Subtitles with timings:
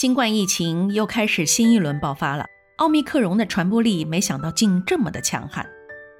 [0.00, 5.68] 新冠疫情又开始新一轮爆发了，奥密克戎的传播力没想到竟这么的强悍。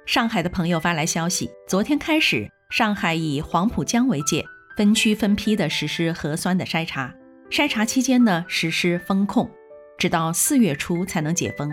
[0.05, 4.43] 上海的朋友发来消息，昨天开始，上海以黄浦江为界，
[4.75, 7.15] 分区分批的实施核酸的筛查，
[7.49, 9.49] 筛查期间呢实施封控，
[9.97, 11.71] 直到四月初才能解封。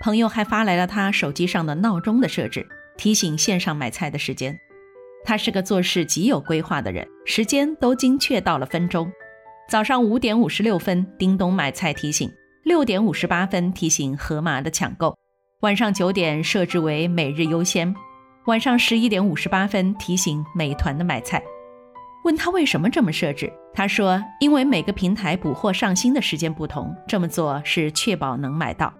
[0.00, 2.66] 朋友还发来了他手机上的闹钟的设置，
[2.96, 4.58] 提醒线上买菜的时间。
[5.24, 9.08] 他是个做事极有规划的人，时间都精确到了分钟。
[9.66, 12.28] 早上五点五十六分，叮咚买菜提醒；
[12.64, 15.14] 六点五十八分提醒盒马的抢购；
[15.60, 17.94] 晚上九点设置为每日优先；
[18.44, 21.42] 晚上十一点五十八分提醒美团的买菜。
[22.24, 28.92] 问他为什么这么设置，他说：“因为每个平台补货上新的时间不同，这么做是确保能买到。”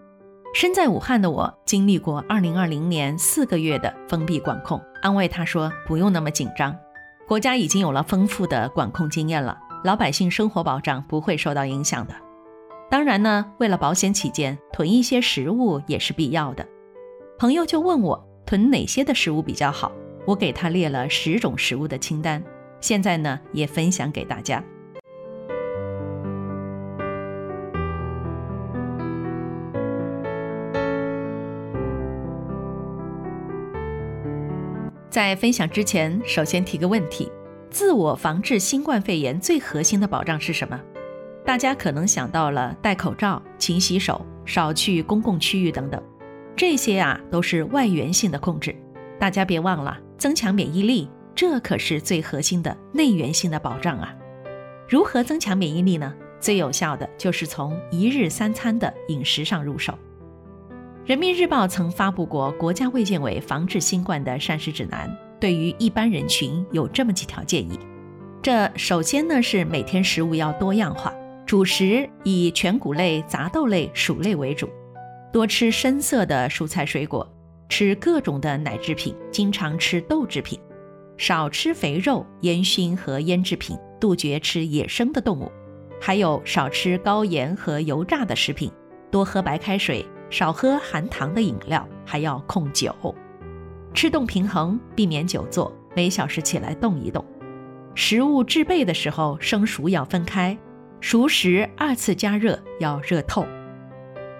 [0.55, 6.75] 身在武汉的我，经历过二零二零年四个月的封闭管控，安慰他说：“不用那么紧张，
[7.27, 12.15] 国家已经有了丰富的管控经验了。”老百姓生活保障不会受到影响的。
[12.91, 16.67] 当然呢，为了保险起见，囤一些食物也是必要的。
[17.39, 19.93] 朋友就问我囤哪些的食物比较好，
[20.27, 22.43] 我给他列了十种食物的清单，
[22.81, 24.65] 现在呢也分享给大家。
[35.11, 37.31] 在分享之前，首先提个问题。
[37.75, 40.81] 自我防治新冠肺炎最核心的保障是什么？
[41.45, 46.01] 大家可能想到了戴口罩、勤洗手、少去公共区域等等，
[46.55, 48.73] 这些啊都是外源性的控制。
[49.19, 54.15] 大家别忘了增强免疫力，这可是最核心的内源性的保障啊！
[54.89, 56.15] 如何增强免疫力呢？
[56.39, 59.99] 最有效的就是从一日三餐的饮食上入手。
[61.05, 65.11] 人民日报曾发布过国家卫健委防治新冠的膳食指南。
[65.45, 67.79] 对于一般人群有这么几条建议，
[68.41, 71.13] 这首先呢是每天食物要多样化，
[71.45, 74.71] 主食以全谷类、杂豆类、薯类为主，
[75.31, 77.31] 多吃深色的蔬菜水果，
[77.69, 80.59] 吃各种的奶制品，经常吃豆制品，
[81.19, 85.53] 少吃肥肉、烟熏和腌制品，杜绝吃野生的动物，
[86.01, 88.73] 还有少吃高盐和油炸的食品，
[89.11, 92.95] 多喝白开水，少喝含糖的饮料，还要控酒。
[93.95, 97.25] 吃动平衡，避免久坐，每小时起来动一动。
[97.95, 100.59] 食物制备的时候，生熟要分开，
[101.01, 103.47] 熟食二次加热要热透。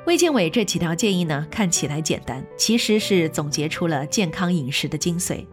[0.07, 5.47] 卫健委这几条建议呢，看起来简单，其实是总结出了健康饮食的精髓。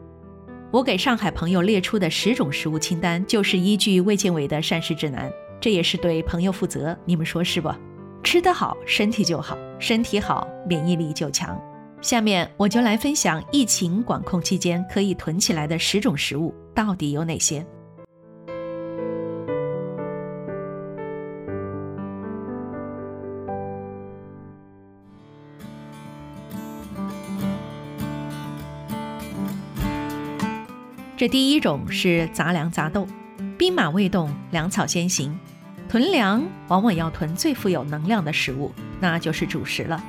[0.72, 6.98] 我给上海朋友列出的十种食物清单，就是依据卫健委的膳食指南，这也是对朋友负责。
[7.06, 7.72] 你们说是不？
[8.24, 11.62] 吃得好，身体就好，身体好，免疫力就强。
[12.02, 17.66] 下面我就来分享疫情管控期间可以囤起来的十种食物到底有哪些。
[31.16, 33.08] 这第一种是杂粮杂豆，
[33.56, 35.38] 兵马未动，粮草先行。
[35.88, 40.04] 囤粮往往要囤最富有能量的食物，那就是主食了。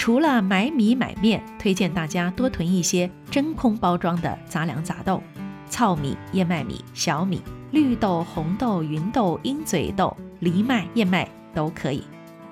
[0.00, 5.22] 除了买米买面，推荐大家多囤一些真空包装的杂粮杂豆，
[5.68, 12.02] 糙米、燕麦米、小米、绿豆、红豆、芸豆、鹰嘴豆、藜麦、燕麦都可以。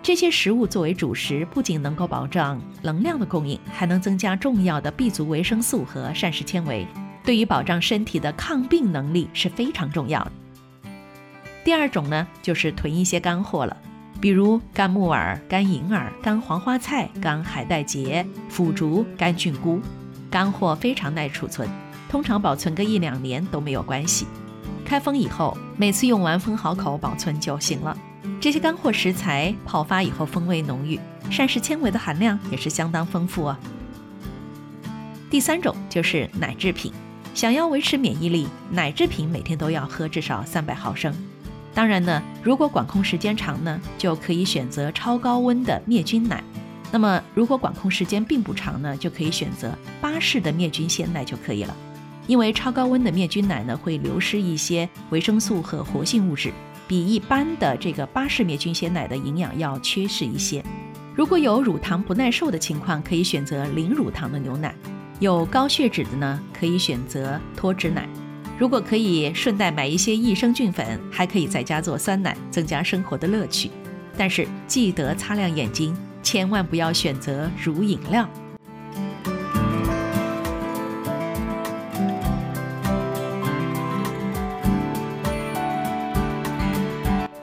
[0.02, 6.86] 这些食物作为主食，不仅能够保障能量的供应，还能增加重要的 B 族维生素和膳食纤维，
[7.24, 10.32] 对于保障身体的抗病能力是非常重要的。
[11.64, 13.74] 第二种呢，就是囤一些干货了。
[14.20, 19.80] 比如干木耳、干银耳、干黄花菜、干海带结、腐竹、干菌菇，
[20.28, 21.68] 干货非常耐储存，
[22.08, 24.26] 通常保存个一两年都没有关系。
[24.84, 27.96] 开封以后，每次用完封好口保存就行了。
[28.40, 30.98] 这些干货食材泡发以后风味浓郁，
[31.30, 33.58] 膳食纤维的含量也是相当丰富啊。
[35.30, 36.92] 第三种就是奶制品，
[37.34, 41.14] 想要维持免疫力，奶制品每天都要喝至少三百毫升。
[41.74, 46.38] 当然呢，如果管控时间长呢，就可以选择超高温的灭菌奶；
[46.90, 51.76] 那么如果管控时间并不长呢，就可以选择巴氏的灭菌鲜奶就可以了。
[52.26, 56.52] 因为超高温的灭菌奶呢，会流失一些维生素和活性物质，
[56.86, 60.62] 比一般的这个巴氏灭菌鲜奶的营养要缺失一些。
[61.14, 64.70] 如果有乳糖不耐受的情况，可以选择零乳糖的牛奶；
[65.20, 68.08] 有高血脂的呢，可以选择脱脂奶。
[68.58, 73.70] 如果可以顺带买一些益生菌粉，还可以在家做酸奶，增加生活的乐趣。
[74.16, 78.28] 但是记得擦亮眼睛，千万不要选择乳饮料。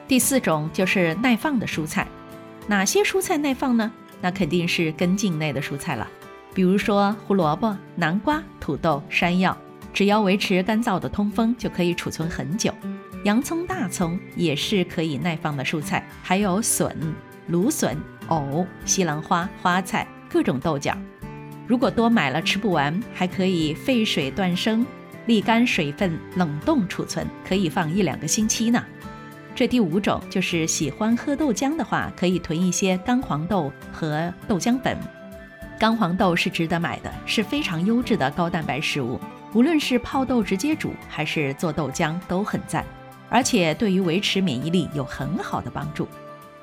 [0.06, 2.06] 第四种就是耐放的蔬菜，
[2.68, 3.90] 哪些蔬菜耐放呢？
[4.20, 6.06] 那肯定是根茎类的蔬菜了，
[6.54, 9.58] 比如说胡萝卜、南瓜、土豆、山药，
[9.96, 12.70] 只要维持干燥的通风，就可以储存很久。
[13.24, 16.94] 洋葱、大葱也是可以耐放的蔬菜，还有笋、
[17.48, 17.98] 芦笋、
[18.28, 20.94] 藕、西兰花、花菜、各种豆角。
[21.66, 24.86] 如果多买了吃不完，还可以沸水断生，
[25.28, 28.84] 沥干水分，冷冻储存，可以放一两个星期呢。
[29.56, 34.98] 这第五种就是喜欢喝豆浆的话，可以囤一些干黄豆和豆浆粉。
[35.80, 39.20] 干黄豆是值得买的，是非常优质的高蛋白食物，
[39.56, 42.86] 无论是泡豆直接煮，还是做豆浆都很赞。
[43.30, 46.06] 而且对于维持免疫力有很好的帮助，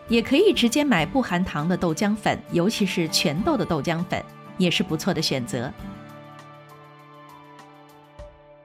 [0.09, 4.23] 也可以直接买不含糖的豆浆粉，尤其是全豆的豆浆粉，
[4.59, 5.73] 也是不错的选择。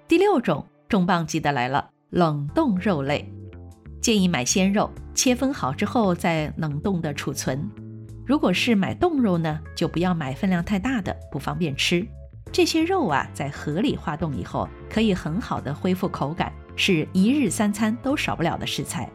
[0.10, 3.34] 第六种重磅级的来了，冷冻肉类，
[4.02, 7.66] 建议买鲜肉，切分好之后再冷冻的储存。
[8.26, 12.06] 如果是买冻肉呢，就不要买分量太大的，不方便吃。
[12.58, 16.52] 这些肉啊，在合理化冻以后，可以很好的恢复口感。
[16.76, 19.08] 是一日三餐都少不了的食材。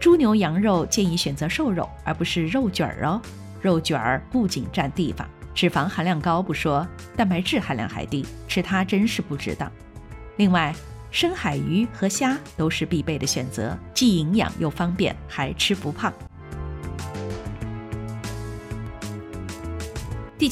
[0.00, 3.20] 猪牛羊肉建议选择瘦肉，而不是肉卷儿哦。
[3.60, 9.70] 肉卷儿不仅占地方，脂肪含量高不说，蛋白质含量还低，吃它真是不值当。
[10.38, 10.74] 另外，
[11.10, 16.10] 深海鱼和虾都是必备的选择，既营养又方便，还吃不胖。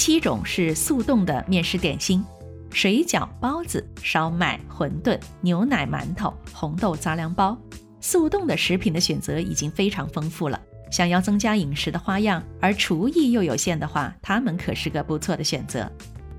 [0.00, 2.24] 七种是速冻的面食点心。
[2.72, 7.54] 水饺、包子、烧麦、馄饨、牛奶馒头、红豆杂粮包，
[8.00, 10.58] 速冻的食品的选择已经非常丰富了。
[10.90, 15.86] 想要增加饮食的花样，而厨艺又有限的话，它们可是个不错的选择。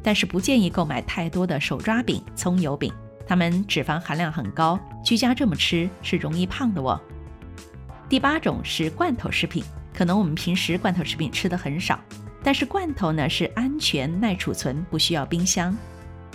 [0.01, 2.91] 但是不建议购买太多的手抓饼、葱油饼，
[3.27, 6.99] 它们脂肪含量很高，居家这么吃是容易胖的哦。
[8.09, 9.63] 第八种是罐头食品，
[9.93, 11.99] 可能我们平时罐头食品吃的很少，
[12.43, 15.75] 但是罐头呢是安全耐储存，不需要冰箱。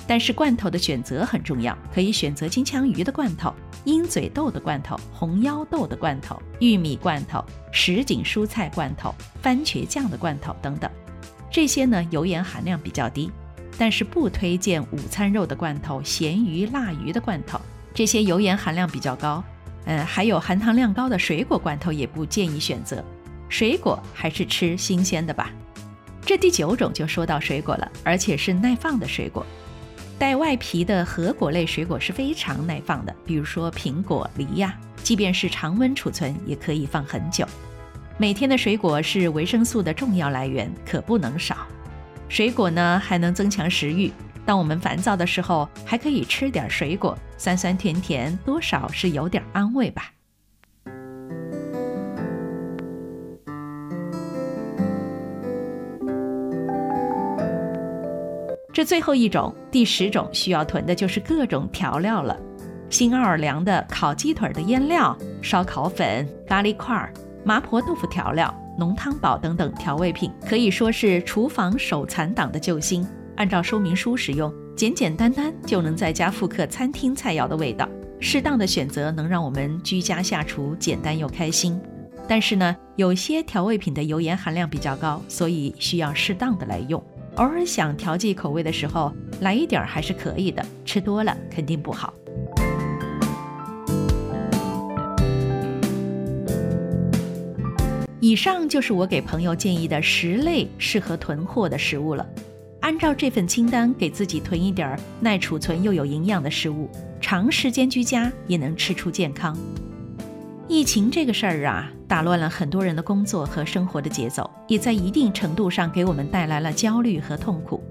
[0.09, 3.53] 但是罐头的选择很重要，可以选择金枪鱼的罐头、
[3.85, 9.13] 鹰嘴豆的罐头、红腰豆的罐头、玉米罐头、什锦蔬菜罐头、
[9.43, 10.89] 番茄酱的罐头等等。
[11.51, 13.33] 这些呢油盐含量比较低，
[13.77, 17.61] 但是不推荐午餐肉的罐头、咸鱼、腊鱼的罐头，
[17.93, 19.43] 这些油盐含量比较高。
[19.87, 23.05] 嗯，还有含糖量高的水果罐头也不建议选择。
[23.49, 25.51] 水果还是吃新鲜的吧。
[26.27, 29.47] 这第九种就说到水果了，而且是耐放的水果。
[30.19, 37.47] 带外皮的核果类水果是非常耐放的，比如说苹果、梨呀，即便是常温储存也可以放很久。
[38.19, 41.59] 每天的水果是维生素的重要来源，可不能少。
[42.29, 44.11] 水果呢还能增强食欲，
[44.45, 50.11] 当我们烦躁的时候，还可以吃点水果，酸酸甜甜，多少是有点安慰吧。
[58.77, 62.39] 这最后一种，第十种需要囤的就是各种调料了。
[62.91, 67.11] 新奥尔良的烤鸡腿的腌料、烧烤粉、咖喱块、
[67.43, 73.03] 麻婆豆腐调料、浓汤宝等等调味品，可以说是厨房手残党的救星。
[73.37, 77.89] 按照说明书使用，简简单单就能在家复刻餐厅菜肴的味道。
[78.21, 81.81] 适当的选择能让我们居家下厨简单又开心。
[82.29, 87.03] 但是呢，有些调味品的油盐含量比较高，所以需要适当的来用。
[87.37, 92.15] 偶尔想调剂口味的时候，来一点儿还是可以的，吃多了肯定不好。
[98.21, 102.27] 以上就是我给朋友建议的十类适合囤货的食物了。
[102.81, 106.89] 按照这份清单，给自己囤一点儿耐储存又有营养的食物，
[107.21, 109.57] 长时间居家也能吃出健康。
[110.69, 117.83] 疫情这个事儿啊，打乱了很多人的工作和生活的节奏，也在一定程度上给我们带来了焦虑和痛苦。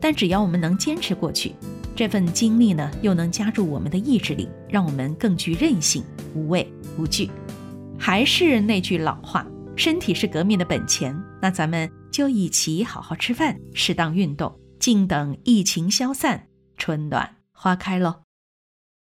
[0.00, 1.54] 但只要我们能坚持过去，
[1.94, 6.02] 这份经历呢，又能加注我们的意志力，让我们更具韧性、
[6.34, 6.66] 无畏
[6.98, 7.30] 无惧。
[7.98, 9.46] 还是那句老话，
[9.76, 11.14] 身体是革命的本钱。
[11.42, 18.29] 那咱们就一起好好吃饭，适当运动，静等疫情消散，春暖花开喽。